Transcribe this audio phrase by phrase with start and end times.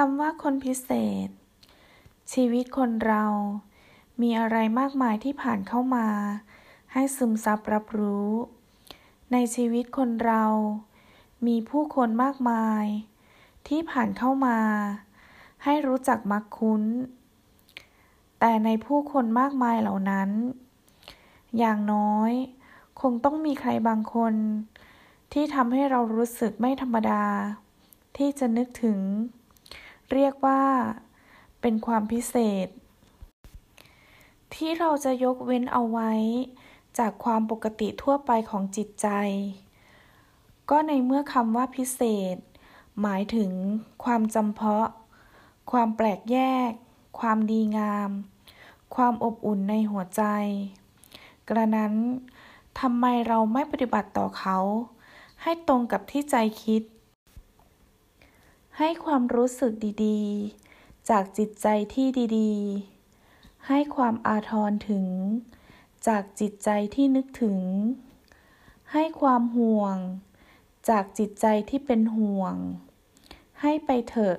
[0.00, 0.90] คำว่าคนพิเศ
[1.26, 1.28] ษ
[2.32, 3.24] ชีวิตคนเรา
[4.22, 6.08] มีอะไรมากมายที่ผ่านเข้ามา
[6.92, 8.30] ให้ซึมซับรับรู้
[9.32, 10.44] ในชีวิตคนเรา
[11.46, 12.84] มีผู้คนมากมาย
[13.68, 14.58] ที่ผ่านเข้ามา
[15.64, 16.82] ให้รู้จักมักคุ้น
[18.40, 20.30] แต่ในผู้คนมากมายเหล่านั้น
[21.58, 22.32] อย่างน้อย
[23.00, 24.34] คงต้องมีใครบางคน
[25.32, 27.24] ที่ทำให้เรารู้สึกไม่ธรรมดา
[28.16, 29.00] ที่จะนึกถึง
[30.12, 30.62] เรียกว่า
[31.60, 32.68] เป็นความพิเศษ
[34.54, 36.12] ที่เราจะยกเว้นเอาไว้
[36.98, 39.08] จากความปกติทั่วไปของจิตใจ
[40.70, 42.00] ก็ในเมื่อคำว่าพิเศ
[42.34, 42.36] ษ
[43.02, 43.52] หมายถึง
[44.04, 44.88] ความจำเพาะ
[45.70, 46.70] ความแปลกแยก
[47.20, 48.10] ความดีงาม
[48.94, 50.22] ความอบอุ่นในหัวใจ
[51.48, 51.94] กระนั้น
[52.80, 54.58] ทำไมเราไม่ปฏิบัติต่อเขา
[55.42, 56.82] ให้ตรงกับที่ใจคิด
[58.78, 59.72] ให้ความรู้สึก
[60.04, 62.06] ดีๆ จากจิตใจที่
[62.38, 65.06] ดีๆ ให้ความอาทรถึง
[66.08, 67.58] จากจิตใจที่นึกถึง
[68.92, 69.96] ให้ความห่วง
[70.88, 72.54] จากจิตใจที่เป็นห่วง
[73.62, 74.36] ให้ไปเถอะ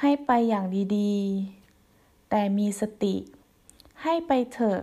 [0.00, 3.16] ให้ไปอย่างดีๆ แต่มีสติ
[4.02, 4.80] ให้ไปเถอะ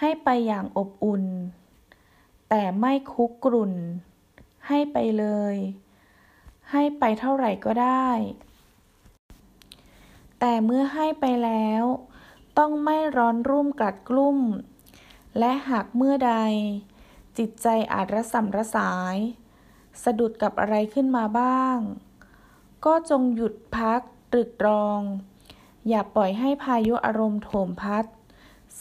[0.00, 1.24] ให้ไปอย่างอบอุ่น
[2.48, 3.74] แต่ไม่คุกกรุ่น
[4.68, 5.56] ให้ไปเลย
[6.70, 8.08] ให้ไปเท่าไหร่ก็ได้
[10.40, 11.84] แต่เมื่อให้ไปแล้ว
[12.58, 14.38] ต้องไม่ร้อนรุ่มกัดกลุ่ม
[15.38, 16.34] และหากเมื่อใด
[17.38, 19.16] จิตใจอาจระสำระสาย
[20.02, 21.76] สะดุดกับอะไรขึ้นมาบ้าง
[22.84, 24.00] ก็จงหยุดพัก
[24.32, 25.00] ตรึกตรอง
[25.88, 28.04] อย่าปล่อยให้พายุอารมณ์โถมพัด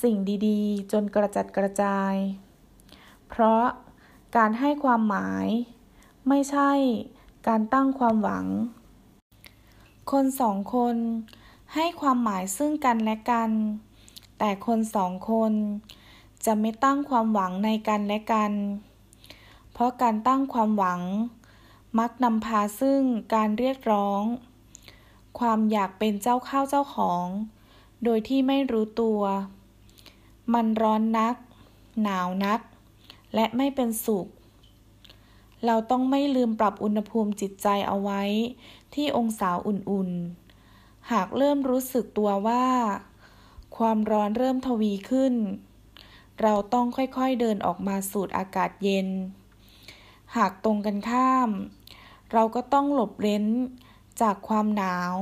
[0.01, 0.15] สิ่ง
[0.47, 2.13] ดีๆ จนกระจัดกระจาย
[3.27, 3.65] เพราะ
[4.35, 5.47] การให้ความหมาย
[6.27, 6.71] ไม่ใช่
[7.47, 8.45] การตั้งความหวัง
[10.11, 10.95] คนสองคน
[11.73, 13.51] ให้ความหมายซึ่งกันและกัน
[14.37, 15.53] แต่คนสองคน
[16.45, 18.51] จะไม่ตั้งความหวังในกันและกัน
[19.73, 21.01] เพราะการตั้งความหวัง
[21.99, 23.01] มักนำพาซึ่ง
[23.33, 24.21] การเรียกร้อง
[25.39, 27.25] ความอยากเป็นเจ้าข้าวเจ้าของ
[28.03, 29.21] โดยที่ไม่รู้ตัว
[30.53, 31.35] มันร้อนนัก
[32.01, 32.59] หนาวนัก
[33.35, 34.27] และไม่เป็นสุข
[35.65, 38.23] เราต้องไม่ลืมปรับอุณหภูมิจิตใจเอาไว้
[38.93, 42.65] ที่องศาอุ่นๆ หากเริ่มรู้สึกตัวว่า
[43.77, 45.33] ความร้อนเริ่มทวีขึ้น
[46.41, 49.07] เราต้องค่อยๆเดินออกมาสูดอากาศเย็น
[50.35, 51.49] หากตรงกันข้าม
[52.33, 53.45] เราก็ต้องหลบเร้น
[54.21, 55.13] จากความหนาว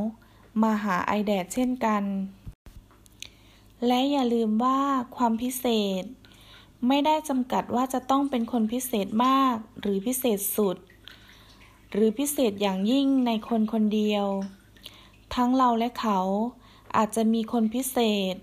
[0.63, 2.03] มาหาไอแดดเช่นกัน
[3.87, 4.79] และอย่าลืมว่า
[5.15, 5.65] ความพิเศ
[6.01, 6.03] ษ
[6.87, 10.77] ไม่ได้จำกัดว่าจะต้องเป็นคนพิเศษมาก หรือพิเศษสุด
[11.91, 14.25] หรือพิเศษอย่างยิ่งในคนคนเดียว
[15.35, 16.19] ทั้งเราและเขา
[16.95, 17.97] อาจจะมีคนพิเศ
[18.33, 18.35] ษ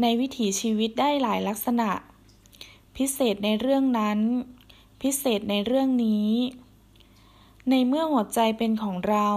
[0.00, 1.90] ในวิถีชีวิตได้หลายลักษณะ
[2.96, 4.18] พิเศษในเรื่องนั้น
[5.02, 6.30] พิเศษในเรื่องนี้
[7.70, 9.30] ในเมื่อหัวใจเป็นของเรา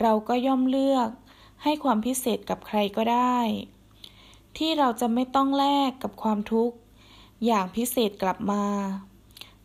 [0.00, 1.08] เราก็ย่อมเลือก
[1.62, 3.38] ให้ความพิเศษกับใครก็ได้
[4.56, 6.76] ที่เราจะไม่ต้องแลกกับความทุกข์
[7.46, 8.64] อย่างพิเศษกลับมา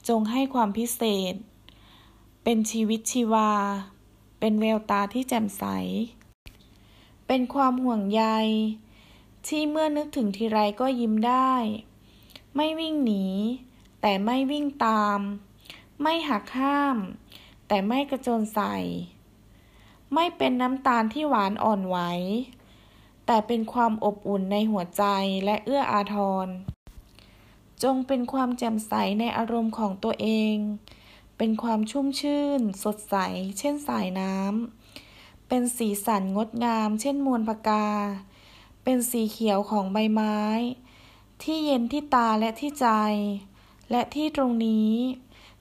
[0.07, 1.01] จงให้ความพิเศ
[1.31, 1.33] ษ
[2.43, 3.51] เป็นชีวิตชีวา
[4.39, 5.63] เป็นแววตาที่แจ่มใส
[7.27, 8.23] เป็นความห่วงใย
[9.47, 11.53] ที่เมื่อนึกถึงทีไรก็ยิ้มได้
[12.55, 13.25] ไม่วิ่งหนี
[14.01, 15.19] แต่ไม่วิ่งตาม
[16.01, 16.97] ไม่หักห้าม
[17.67, 18.75] แต่ไม่กระโจนใส่
[20.13, 21.97] ไม่เป็นน้ำตาลที่หวานอ่อนไหว
[23.25, 25.03] แต่เป็นความอบอุ่นในหัวใจ
[25.45, 26.49] และเอื้ออาทร
[27.83, 30.55] จงเป็นความแจ่มใสในอารมณ์ของตัวเอง
[31.37, 33.15] เป็นความชุ่มชื่น สดใส
[33.59, 37.87] เช่นสายน้ำ เป็นสีสันงดงาม เช่นมวลปากกา
[38.83, 40.39] เป็นสีเขียวของใบไม้
[41.43, 42.87] ที่เย็นที่ตาและที่ใจ
[43.91, 44.91] และที่ตรงนี้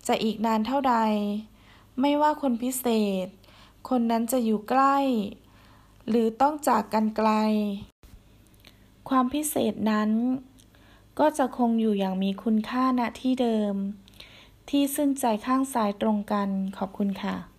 [0.07, 0.97] จะอีกนานเท่าใด
[2.01, 2.87] ไม่ว่าคนพิเศ
[3.25, 3.27] ษ
[3.89, 4.99] คนนั้นจะอยู่ใกล้
[6.09, 7.31] หรือต้องจากกันไกล
[9.09, 10.11] ความพิเศษนั้น
[11.19, 13.75] ก็จะคงอยู่อย่างมีคุณค่าณที่เดิม
[14.71, 16.49] ที่ซึ่งใจข้างซ้ายตรงกัน
[16.79, 17.56] ขอบคุณค่ะ